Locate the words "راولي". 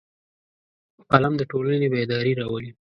2.39-2.71